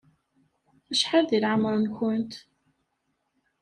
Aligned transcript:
Acḥal 0.91 1.25
di 1.29 1.39
lɛemeṛ-nkent? 1.43 2.33